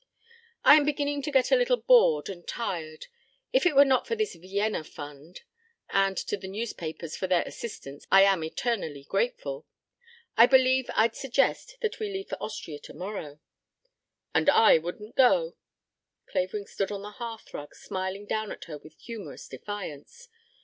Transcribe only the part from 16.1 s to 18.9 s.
Clavering stood on the hearthrug smiling down at her